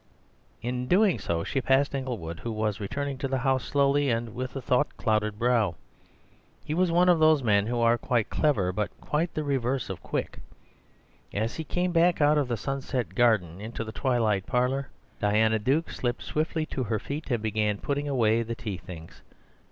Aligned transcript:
In 0.63 0.87
doing 0.87 1.19
so 1.19 1.43
she 1.43 1.61
passed 1.61 1.93
Inglewood, 1.93 2.39
who 2.39 2.51
was 2.51 2.79
returning 2.79 3.19
to 3.19 3.27
the 3.27 3.37
house 3.37 3.63
slowly, 3.63 4.09
and 4.09 4.33
with 4.33 4.55
a 4.55 4.59
thought 4.63 4.97
clouded 4.97 5.37
brow. 5.37 5.75
He 6.65 6.73
was 6.73 6.91
one 6.91 7.07
of 7.07 7.19
those 7.19 7.43
men 7.43 7.67
who 7.67 7.77
are 7.77 7.99
quite 7.99 8.31
clever, 8.31 8.71
but 8.71 8.89
quite 8.99 9.31
the 9.35 9.43
reverse 9.43 9.91
of 9.91 10.01
quick. 10.01 10.39
As 11.35 11.55
he 11.57 11.63
came 11.63 11.91
back 11.91 12.19
out 12.19 12.39
of 12.39 12.47
the 12.47 12.57
sunset 12.57 13.13
garden 13.13 13.61
into 13.61 13.83
the 13.83 13.91
twilight 13.91 14.47
parlour, 14.47 14.89
Diana 15.19 15.59
Duke 15.59 15.91
slipped 15.91 16.23
swiftly 16.23 16.65
to 16.65 16.81
her 16.85 16.97
feet 16.97 17.29
and 17.29 17.43
began 17.43 17.77
putting 17.77 18.07
away 18.07 18.41
the 18.41 18.55
tea 18.55 18.77
things. 18.77 19.21